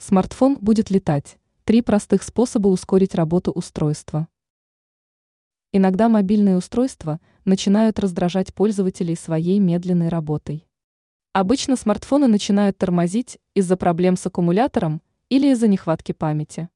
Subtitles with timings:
[0.00, 1.38] Смартфон будет летать.
[1.64, 4.28] Три простых способа ускорить работу устройства.
[5.72, 10.68] Иногда мобильные устройства начинают раздражать пользователей своей медленной работой.
[11.32, 16.68] Обычно смартфоны начинают тормозить из-за проблем с аккумулятором или из-за нехватки памяти.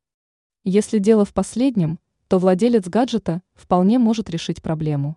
[0.64, 5.16] Если дело в последнем, то владелец гаджета вполне может решить проблему.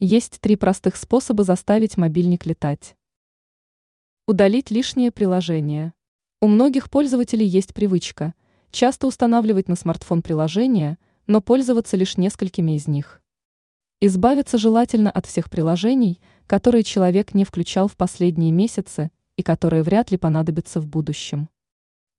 [0.00, 2.96] Есть три простых способа заставить мобильник летать.
[4.26, 5.94] Удалить лишнее приложение.
[6.42, 8.32] У многих пользователей есть привычка
[8.70, 13.20] часто устанавливать на смартфон приложения, но пользоваться лишь несколькими из них.
[14.00, 20.12] Избавиться желательно от всех приложений, которые человек не включал в последние месяцы и которые вряд
[20.12, 21.50] ли понадобятся в будущем.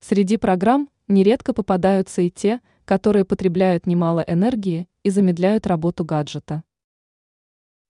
[0.02, 6.64] Среди программ нередко попадаются и те, которые потребляют немало энергии и замедляют работу гаджета.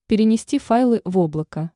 [0.08, 1.72] Перенести файлы в облако.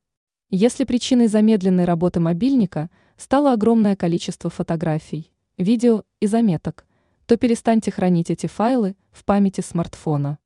[0.50, 6.86] Если причиной замедленной работы мобильника– стало огромное количество фотографий, видео и заметок,
[7.26, 10.38] то перестаньте хранить эти файлы в памяти смартфона.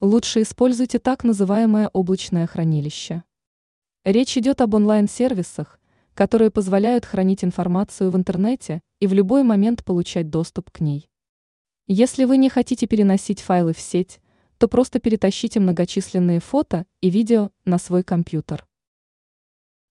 [0.00, 3.24] Лучше используйте так называемое облачное хранилище.
[4.04, 5.80] Речь идет об онлайн-сервисах,
[6.14, 11.10] которые позволяют хранить информацию в интернете и в любой момент получать доступ к ней.
[11.88, 14.20] Если вы не хотите переносить файлы в сеть,
[14.58, 18.66] то просто перетащите многочисленные фото и видео на свой компьютер.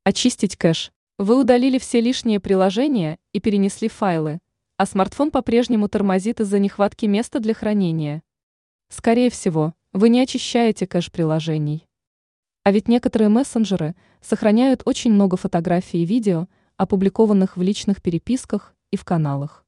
[0.03, 0.91] Очистить кэш.
[1.17, 4.41] Вы удалили все лишние приложения и перенесли файлы,
[4.75, 8.21] а смартфон по-прежнему тормозит из-за нехватки места для хранения.
[8.89, 11.87] Скорее всего, вы не очищаете кэш приложений.
[12.63, 18.97] А ведь некоторые мессенджеры сохраняют очень много фотографий и видео, опубликованных в личных переписках и
[18.97, 19.65] в каналах.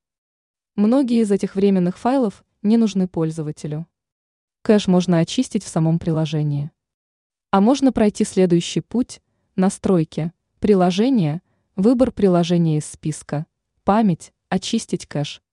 [0.76, 3.88] Многие из этих временных файлов не нужны пользователю.
[4.64, 6.72] Кэш можно очистить в самом приложении.
[7.52, 9.22] А можно пройти следующий путь–
[9.56, 11.42] настройки– Приложение,
[11.76, 13.46] выбор приложения из списка,
[13.84, 15.44] память, очистить кэш.